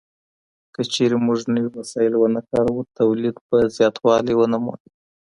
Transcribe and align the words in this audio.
که 0.73 0.81
چيرې 0.93 1.17
موږ 1.25 1.39
نوي 1.55 1.69
وسايل 1.77 2.13
ونه 2.17 2.41
کاروو 2.49 2.87
توليد 2.97 3.35
به 3.47 3.57
زياتوالی 3.75 4.33
ونه 4.35 4.57
مومي. 4.63 4.89